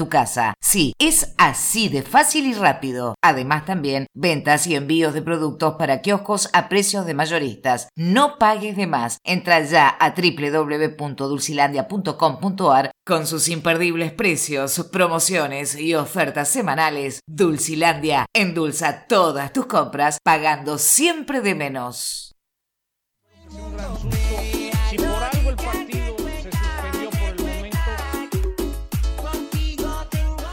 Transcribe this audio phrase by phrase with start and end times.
[0.00, 0.54] tu casa.
[0.62, 3.16] Sí, es así de fácil y rápido.
[3.22, 7.90] Además también ventas y envíos de productos para kioscos a precios de mayoristas.
[7.96, 9.18] No pagues de más.
[9.26, 17.20] Entra ya a www.dulcilandia.com.ar con sus imperdibles precios, promociones y ofertas semanales.
[17.28, 22.34] Dulcilandia endulza todas tus compras pagando siempre de menos.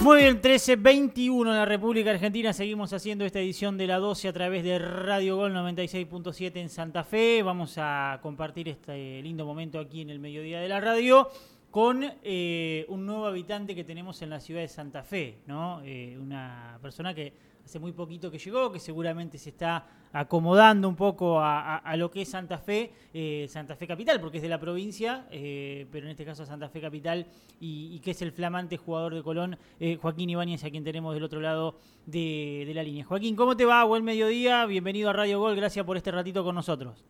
[0.07, 2.53] Muy bien, 13.21 en la República Argentina.
[2.53, 7.03] Seguimos haciendo esta edición de la 12 a través de Radio Gol 96.7 en Santa
[7.03, 7.43] Fe.
[7.43, 11.29] Vamos a compartir este lindo momento aquí en el mediodía de la radio
[11.71, 15.81] con eh, un nuevo habitante que tenemos en la ciudad de Santa Fe, ¿no?
[15.83, 17.33] Eh, una persona que
[17.67, 22.21] hace muy poquito que llegó, que seguramente se está acomodando un poco a, lo que
[22.21, 26.11] es Santa Fe, eh, Santa Fe Capital, porque es de la provincia, eh, pero en
[26.11, 27.25] este caso Santa Fe Capital,
[27.59, 31.23] y, que es el flamante jugador de Colón, eh, Joaquín Ibáñez, a quien tenemos del
[31.23, 33.03] otro lado de, la línea.
[33.03, 33.83] Joaquín, ¿cómo te va?
[33.83, 37.03] Buen mediodía, bienvenido a Radio Gol, gracias por este ratito con nosotros.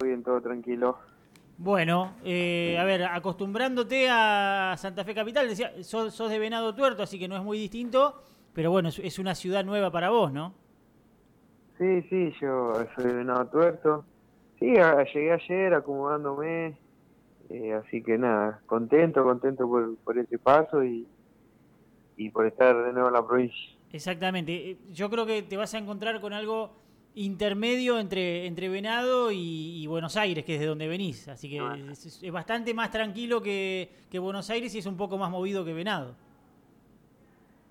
[0.00, 1.09] Muy bien, todo tranquilo.
[1.62, 7.18] Bueno, a ver, acostumbrándote a Santa Fe Capital, decía, sos, sos, de Venado Tuerto, así
[7.18, 8.14] que no es muy distinto,
[8.54, 10.54] pero bueno, es, una ciudad nueva para vos, ¿no?
[11.76, 14.06] Sí, sí, yo soy de Venado Tuerto.
[14.58, 16.78] Sí, llegué ayer acomodándome,
[17.50, 21.06] eh, así que nada, contento, contento por, por ese paso y,
[22.16, 23.76] y por estar de nuevo en la provincia.
[23.92, 26.72] Exactamente, eh, yo creo que te vas a encontrar con algo
[27.14, 31.76] intermedio entre, entre Venado y, Buenos Aires, que es de donde venís, así que ah.
[31.90, 35.64] es, es, bastante más tranquilo que, que Buenos Aires y es un poco más movido
[35.64, 36.14] que Venado.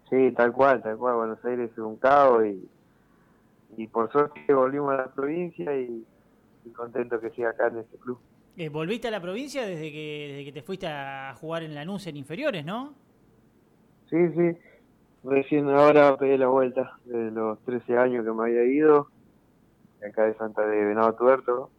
[0.10, 1.16] Sí, tal cual, tal cual.
[1.16, 2.68] Buenos Aires es un caos y,
[3.78, 6.06] y por suerte volvimos a la provincia y,
[6.76, 8.20] contento que siga acá en este club.
[8.56, 12.06] Eh, ¿Volviste a la provincia desde que, desde que te fuiste a jugar en Lanús
[12.06, 12.94] en inferiores, no?
[14.08, 14.58] Sí, sí.
[15.24, 19.08] Recién ahora pegué la vuelta de los 13 años que me había ido,
[20.08, 21.70] acá de Santa de Venado Tuerto.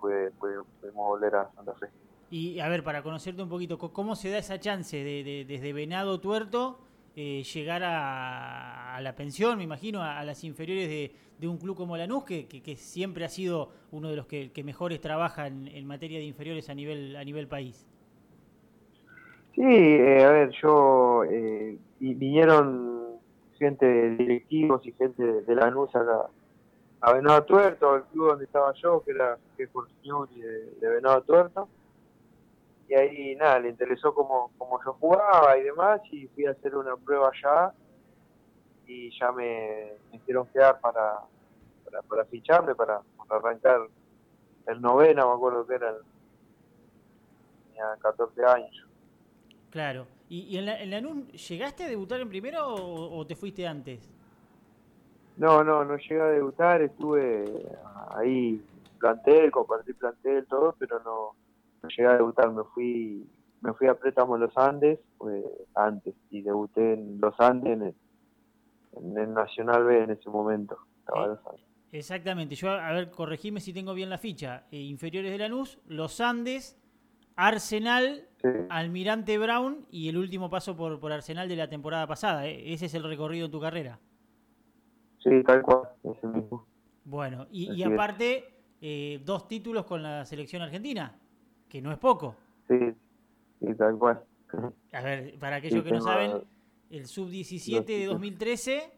[0.00, 1.88] Pude, pudimos volver a Santa Fe.
[2.30, 6.20] Y a ver, para conocerte un poquito, ¿cómo se da esa chance de, desde Venado
[6.20, 6.78] Tuerto
[7.16, 12.24] eh, llegar a, la pensión, me imagino, a, las inferiores de, un club como Lanús,
[12.24, 16.68] que, que, siempre ha sido uno de los que, mejores trabaja en, materia de inferiores
[16.68, 17.86] a nivel, a nivel país?
[19.54, 22.97] Sí, eh, a ver, yo eh, vinieron
[23.58, 26.26] gente de directivos y gente de, Lanús acá
[27.00, 31.22] a Venado Tuerto, el club donde estaba yo, que era que por de, de Venado
[31.22, 31.68] Tuerto
[32.88, 36.74] y ahí nada, le interesó como, como yo jugaba y demás y fui a hacer
[36.74, 37.72] una prueba allá
[38.86, 41.18] y ya me, hicieron quedar para,
[41.84, 43.80] para, para ficharme, para, arrancar
[44.66, 45.94] el novena, me acuerdo que era,
[47.66, 48.86] tenía 14 años.
[49.70, 54.08] Claro, ¿y, en, la, en llegaste a debutar en primero o, te fuiste antes?
[55.36, 57.44] No, no, no llegué a debutar, estuve
[58.16, 58.60] ahí
[58.98, 61.34] plantel, compartí plantel, todo, pero no
[61.82, 63.24] no llegué a debutar, me fui
[63.60, 65.00] me fui a préstamo en los Andes
[65.74, 70.78] antes y debuté en los Andes en el, Nacional B en ese momento.
[71.14, 74.66] Eh, exactamente, yo a ver, corregime si tengo bien la ficha.
[74.70, 76.78] Eh, inferiores de Lanús, Los Andes,
[77.36, 78.27] Arsenal,
[78.70, 82.46] Almirante Brown y el último paso por, por Arsenal de la temporada pasada.
[82.46, 82.72] Eh.
[82.72, 83.98] Ese es el recorrido en tu carrera.
[85.18, 86.66] Sí, tal cual, ese mismo.
[87.04, 88.44] Bueno, y, y aparte,
[89.24, 91.18] dos títulos con la selección argentina
[91.68, 92.36] que no es poco.
[92.68, 92.78] Sí,
[93.60, 94.22] sí tal cual.
[94.92, 96.44] A ver, para aquellos que no saben,
[96.90, 98.92] el sub-17 de 2013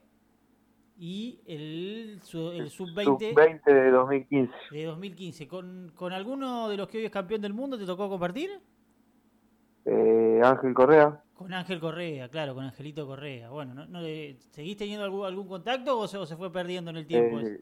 [0.96, 4.54] y el, el sub-20 sub de 2015.
[4.70, 5.48] De 2015.
[5.48, 8.50] ¿Con, ¿Con alguno de los que hoy es campeón del mundo te tocó compartir?
[9.84, 11.22] Eh, Ángel Correa.
[11.34, 13.48] Con Ángel Correa, claro, con Angelito Correa.
[13.48, 17.06] Bueno, ¿no, no ¿seguís teniendo algún, algún contacto o se, se, fue perdiendo en el
[17.06, 17.40] tiempo?
[17.40, 17.60] Eh,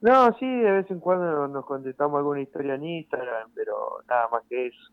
[0.00, 4.42] no, sí, de vez en cuando nos contestamos alguna historia en Instagram, pero nada más
[4.48, 4.92] que eso.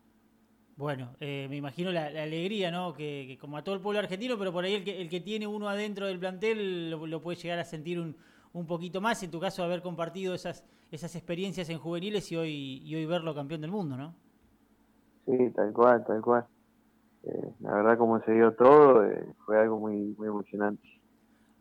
[0.75, 2.93] Bueno, eh, me imagino la, alegría, ¿no?
[2.93, 5.45] Que, como a todo el pueblo argentino, pero por ahí el que, el que tiene
[5.45, 8.15] uno adentro del plantel lo, puede llegar a sentir un,
[8.53, 9.21] un, poquito más.
[9.23, 13.33] En tu caso, haber compartido esas esas experiencias en juveniles y hoy y hoy verlo
[13.33, 14.15] campeón del mundo, ¿no?
[15.25, 16.45] Sí, tal cual, tal cual.
[17.23, 20.83] Eh, la verdad, como se dio todo, eh, fue algo muy, muy emocionante.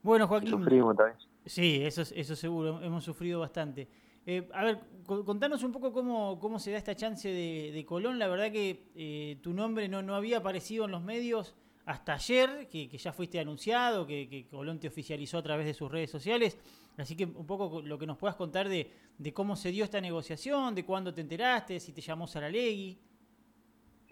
[0.03, 0.51] Bueno, Joaquín.
[0.51, 1.19] Sufrimos también.
[1.45, 3.89] Sí, eso, eso seguro, hemos sufrido bastante.
[4.25, 8.19] Eh, a ver, contanos un poco cómo, cómo se da esta chance de, Colón.
[8.19, 11.55] La verdad que eh, tu nombre no, no había aparecido en los medios
[11.85, 16.11] hasta ayer, que, ya fuiste anunciado, que, Colón te oficializó a través de sus redes
[16.11, 16.57] sociales.
[16.97, 20.01] Así que un poco lo que nos puedas contar de, de cómo se dio esta
[20.01, 22.99] negociación, de cuándo te enteraste, si te llamó Saralegui.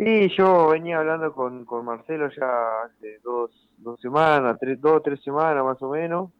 [0.03, 5.01] Sí, yo venía hablando con, con Marcelo ya hace dos, dos semanas, tres, dos o
[5.03, 6.31] tres semanas más o menos,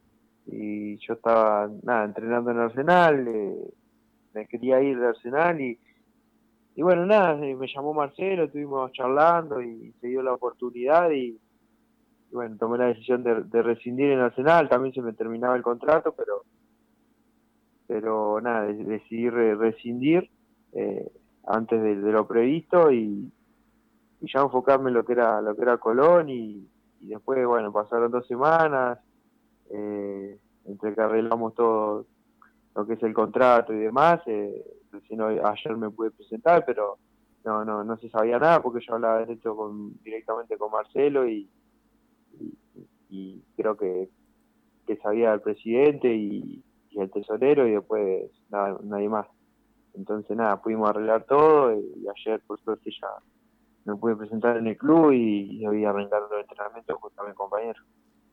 [0.47, 3.55] y yo estaba, nada, entrenando en Arsenal, eh,
[4.33, 5.77] me quería ir de Arsenal y,
[6.75, 11.39] y bueno, nada, eh, me llamó Marcelo, estuvimos charlando y se dio la oportunidad y,
[12.31, 16.15] bueno, tomé la decisión de, de, rescindir en Arsenal, también se me terminaba el contrato,
[16.17, 16.45] pero
[17.85, 20.31] pero nada, decidí rescindir
[20.73, 21.11] eh,
[21.45, 23.31] antes de, de, lo previsto y,
[24.21, 26.67] y ya enfocarme en lo que era lo que era Colón y,
[27.01, 28.99] y después bueno pasaron dos semanas
[29.69, 32.05] eh, entre que arreglamos todo
[32.75, 34.63] lo que es el contrato y demás eh,
[35.11, 36.97] no, ayer me pude presentar pero
[37.43, 41.49] no no no se sabía nada porque yo hablaba derecho con directamente con Marcelo y,
[42.39, 42.57] y,
[43.09, 44.09] y creo que,
[44.87, 49.27] que sabía el presidente y, y el tesorero y después nada, nadie más.
[49.93, 53.07] Entonces nada pudimos arreglar todo y ayer por suerte ya
[53.85, 57.33] me pude presentar en el club y, y hoy arrancar los entrenamientos junto a mi
[57.33, 57.81] compañero.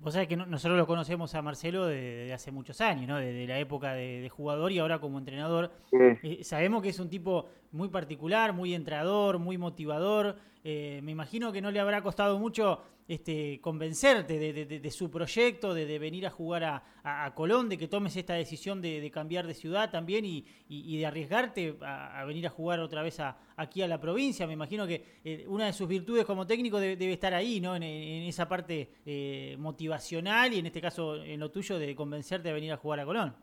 [0.00, 3.16] Vos sabés que nosotros lo conocemos a Marcelo desde de hace muchos años, ¿no?
[3.16, 5.72] Desde la época de, de jugador y ahora como entrenador.
[5.90, 5.96] Sí.
[6.22, 10.36] Eh, sabemos que es un tipo muy particular, muy entrenador, muy motivador.
[10.62, 15.98] Eh, me imagino que no le habrá costado mucho este, convencerte de, su proyecto, de,
[15.98, 19.90] venir a jugar a, a, Colón, de que tomes esta decisión de, cambiar de ciudad
[19.90, 23.18] también y, y, de arriesgarte a, venir a jugar otra vez
[23.56, 24.46] aquí a la provincia.
[24.46, 27.74] Me imagino que eh, una de sus virtudes como técnico debe, estar ahí, ¿no?
[27.74, 32.52] En, esa parte eh, motivacional y en este caso en lo tuyo de convencerte a
[32.52, 33.34] venir a jugar a Colón.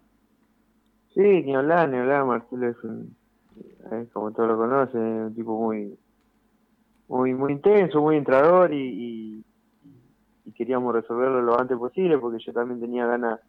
[1.16, 3.16] Sí, ni hablar, ni hablar, Marcelo es un,
[4.14, 5.98] como todos lo conocen, un tipo muy
[7.08, 9.44] muy muy intenso, muy entrador y,
[10.46, 13.40] y, queríamos resolverlo lo antes posible porque yo también tenía ganas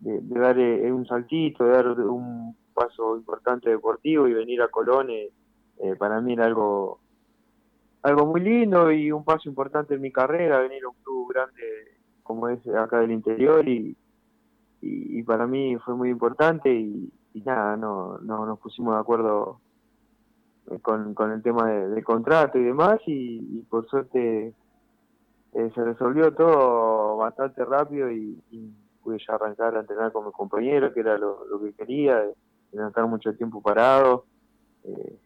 [0.00, 5.10] de, dar eh, un saltito, de dar un paso importante deportivo y venir a Colón
[5.10, 5.30] eh,
[5.78, 7.00] eh, para mí era algo
[8.02, 11.62] algo muy lindo y un paso importante en mi carrera, venir a un club grande
[12.22, 13.96] como es acá del interior y,
[14.80, 17.12] y, para mí fue muy importante y,
[17.44, 19.60] nada, no, no nos pusimos de acuerdo
[20.82, 24.54] con, con el tema de, contrato y demás y por suerte
[25.56, 28.70] eh, se resolvió todo bastante rápido y, y,
[29.02, 32.24] pude ya arrancar a entrenar con mis compañeros que era lo, lo que quería
[32.72, 34.26] no estar mucho tiempo parado
[34.84, 35.16] eh,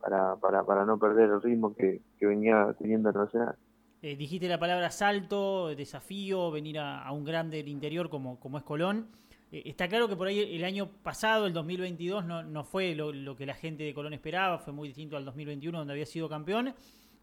[0.00, 3.56] para, para, para no perder el ritmo que, que venía teniendo en Nacional.
[4.02, 8.58] Eh, dijiste la palabra salto, desafío, venir a, a un grande del interior como, como
[8.58, 9.08] es Colón.
[9.50, 13.12] Eh, está claro que por ahí el año pasado, el 2022, no, no fue lo,
[13.12, 16.28] lo, que la gente de Colón esperaba, fue muy distinto al 2021 donde había sido
[16.28, 16.74] campeón.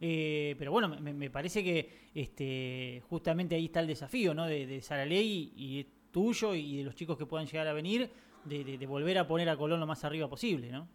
[0.03, 4.47] Eh, pero bueno, me, parece que este, justamente ahí está el desafío ¿no?
[4.47, 8.09] de, de Saraley y, tuyo y de los chicos que puedan llegar a venir,
[8.43, 10.87] de, volver a poner a Colón lo más arriba posible, ¿no?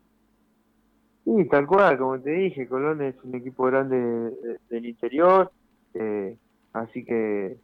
[1.25, 5.50] Sí, tal cual, como te dije, Colón es un equipo grande de, del interior,
[5.94, 6.37] eh,
[6.75, 7.56] así que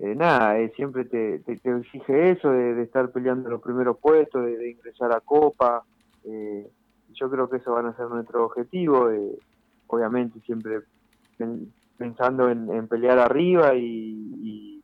[0.00, 4.70] eh, nada, eh, siempre te, exige eso de, estar peleando los primeros puestos, de, de
[4.70, 5.84] ingresar a Copa.
[6.24, 6.66] Eh,
[7.12, 9.10] yo creo que eso van a ser nuestro objetivo.
[9.90, 10.80] Eh, obviamente, siempre
[11.36, 14.82] pen, pensando en, pelear arriba y,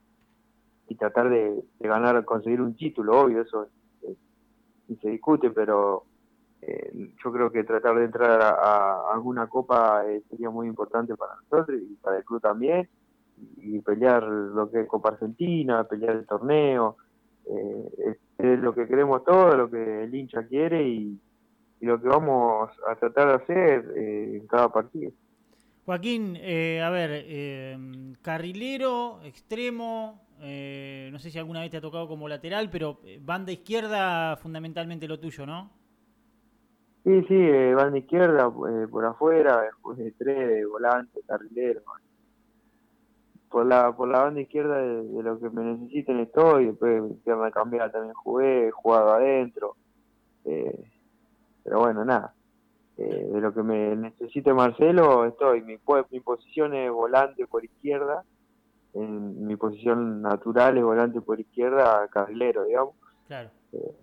[0.88, 3.68] y, tratar de, ganar, conseguir un título, obvio, eso
[4.88, 6.04] ni se discute, pero
[6.62, 11.78] eh, yo creo que tratar de entrar a, alguna Copa sería muy importante para nosotros
[11.82, 12.88] y para el club también
[13.58, 16.96] y pelear lo que es Copa Argentina, pelear el torneo,
[17.44, 21.20] eh, es, es, lo que queremos todos, lo que el hincha quiere y,
[21.80, 25.12] y lo que vamos a tratar de hacer eh, en cada partido.
[25.86, 27.78] Joaquín, eh, a ver, eh,
[28.20, 33.52] carrilero, extremo, eh, no sé si alguna vez te ha tocado como lateral, pero banda
[33.52, 35.70] izquierda fundamentalmente lo tuyo, ¿no?
[37.04, 41.82] Sí, sí, banda izquierda, por afuera, después de tres, volante, carrilero,
[43.48, 47.52] por la por la banda izquierda de, de lo que me necesiten estoy, después pierna
[47.52, 49.76] cambiada también jugué, he jugado adentro,
[50.46, 50.84] eh,
[51.66, 52.32] pero bueno, nada,
[52.96, 55.78] eh, de lo que me necesite Marcelo estoy, mi,
[56.10, 58.22] mi posición es volante por izquierda,
[58.94, 62.94] en mi posición natural es volante por izquierda, carrilero, digamos.
[63.26, 63.50] Claro.
[63.72, 63.94] Eh,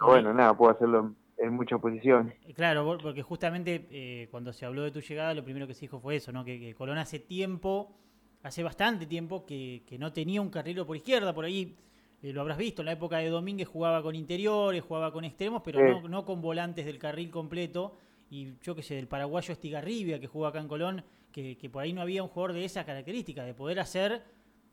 [0.00, 2.34] bueno, nada, puedo hacerlo en, en, muchas posiciones.
[2.56, 6.00] Claro, porque justamente eh, cuando se habló de tu llegada, lo primero que se dijo
[6.00, 6.44] fue eso, ¿no?
[6.44, 7.94] Que, que Colón hace tiempo
[8.42, 11.76] hace bastante tiempo que, que, no tenía un carrilero por izquierda, por ahí
[12.22, 15.62] eh, lo habrás visto, en la época de Domínguez jugaba con interiores, jugaba con extremos,
[15.64, 15.84] pero sí.
[16.02, 17.96] no, no, con volantes del carril completo,
[18.30, 21.82] y yo que sé, del paraguayo Estigarribia, que juega acá en Colón, que, que, por
[21.82, 24.22] ahí no había un jugador de esa característica, de poder hacer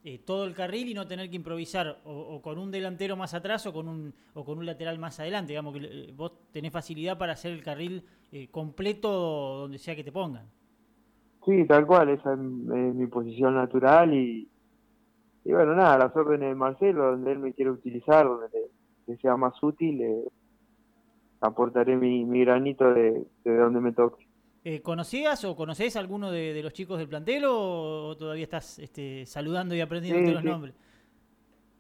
[0.03, 3.33] eh, todo el carril y no tener que improvisar o, o, con un delantero más
[3.33, 6.71] atrás o con un, o con un lateral más adelante, digamos que eh, vos tenés
[6.71, 8.03] facilidad para hacer el carril
[8.51, 9.09] completo
[9.61, 10.45] donde sea que te pongan.
[11.43, 14.47] Sí, tal cual, esa es, mi posición natural y,
[15.45, 18.47] y bueno, nada, las órdenes de Marcelo, donde él me quiere utilizar, donde
[19.07, 20.23] le, sea más útil, eh,
[21.41, 24.29] aportaré mi, mi granito de, de donde me toque.
[24.65, 29.25] Eh, ¿Conocías o conocés a alguno de, los chicos del plantel o, todavía estás este,
[29.25, 30.75] saludando y aprendiendo los nombres?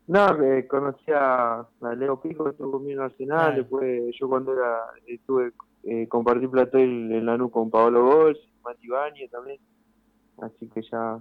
[0.07, 4.85] No, eh, conocí a, Leo Pico, que estuvo conmigo en Arsenal, después yo cuando era,
[5.05, 5.51] estuve,
[5.83, 9.59] eh, compartí plató en la NU con Paolo Gols, Mati Baño también,
[10.41, 11.19] así que ya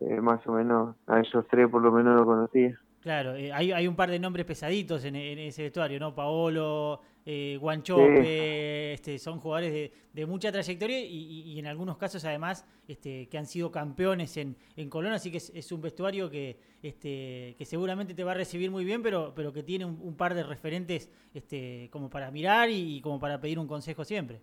[0.00, 2.78] eh, más o menos a ellos tres por lo menos lo conocía.
[3.02, 6.14] Claro, eh, hay, hay un par de nombres pesaditos en, ese vestuario, ¿no?
[6.14, 13.28] Paolo, eh, Guanchope, este, son jugadores de, mucha trayectoria y, en algunos casos además este,
[13.28, 17.64] que han sido campeones en, en Colón, así que es, un vestuario que, este, que
[17.64, 21.10] seguramente te va a recibir muy bien, pero, pero que tiene un, par de referentes
[21.34, 24.40] este, como para mirar y, como para pedir un consejo siempre.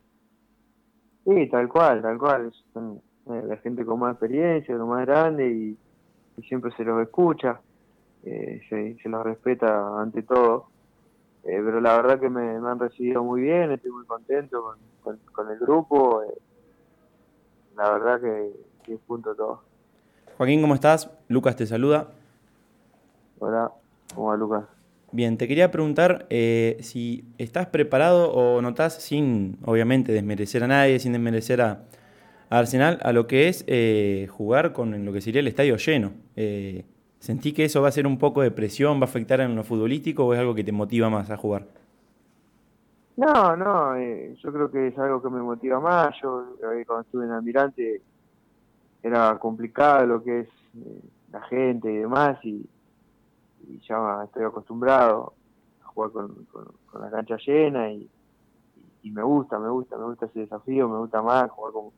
[1.24, 2.52] Sí, tal cual, tal cual.
[2.74, 5.78] Son eh, la gente con más experiencia, con más grande y
[6.42, 7.60] siempre se los escucha
[8.24, 10.68] eh, se, los respeta ante todo.
[11.44, 15.60] Eh, pero la verdad que me, han recibido muy bien, estoy muy contento con, el
[15.60, 16.22] grupo.
[17.76, 18.52] La verdad que,
[18.84, 19.64] que punto todo.
[20.38, 21.10] Joaquín, ¿cómo estás?
[21.28, 22.10] Lucas te saluda.
[23.40, 23.72] Hola,
[24.14, 24.66] ¿cómo va Lucas?
[25.12, 31.00] Bien, te quería preguntar eh, si estás preparado o notás, sin obviamente desmerecer a nadie,
[31.00, 31.84] sin desmerecer a,
[32.50, 33.66] Arsenal, a lo que es
[34.30, 36.12] jugar con lo que sería el estadio lleno.
[37.20, 39.64] ¿Sentí que eso va a ser un poco de presión, va a afectar en lo
[39.64, 41.68] futbolístico o es algo que te motiva más a jugar?
[43.18, 46.16] No, no, eh, yo creo que es algo que me motiva más.
[46.22, 48.02] Yo eh, cuando estuve en Almirante
[49.04, 51.02] era complicado lo que es eh,
[51.34, 52.66] la gente y demás y,
[53.88, 55.34] ya estoy acostumbrado
[55.84, 56.48] a jugar con,
[57.00, 58.10] la cancha llena y,
[59.04, 61.90] me gusta, me gusta, me gusta ese desafío, me gusta más jugar con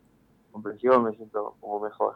[0.59, 2.15] presión, me siento como mejor.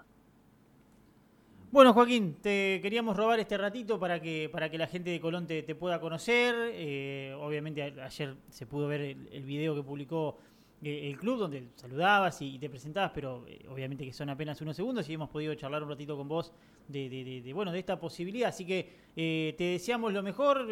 [1.76, 5.46] Bueno, Joaquín, te queríamos robar este ratito para que, para que la gente de Colón
[5.46, 6.56] te, pueda conocer.
[6.72, 10.38] Eh, obviamente ayer se pudo ver el, video que publicó
[10.82, 14.78] eh, el club donde saludabas y, te presentabas, pero eh, obviamente que son apenas unos
[14.78, 16.54] segundos y hemos podido charlar un ratito con vos
[16.88, 18.48] de, bueno, de esta posibilidad.
[18.48, 20.70] Así que te deseamos lo mejor.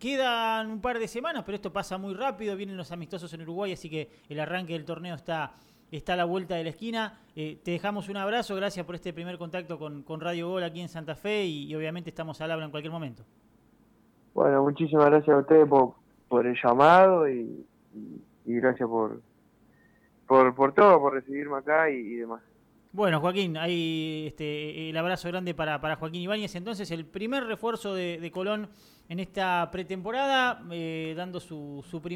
[0.00, 2.56] quedan un par de semanas, pero esto pasa muy rápido.
[2.56, 5.54] Vienen los amistosos en Uruguay, así que el arranque del torneo está
[5.90, 7.18] está a la vuelta de la esquina.
[7.34, 10.88] Eh, te dejamos un abrazo, gracias por este primer contacto con, Radio Gol aquí en
[10.88, 13.22] Santa Fe y, obviamente estamos al habla en cualquier momento.
[14.34, 15.94] Bueno, muchísimas gracias a ustedes por,
[16.28, 17.64] por el llamado y,
[18.44, 19.20] gracias por,
[20.26, 22.42] por, todo, por recibirme acá y, demás.
[22.92, 26.54] Bueno, Joaquín, ahí este, el abrazo grande para, para Joaquín Ibáñez.
[26.54, 28.70] Entonces, el primer refuerzo de, Colón
[29.08, 32.06] en esta pretemporada, eh, dando su, su primer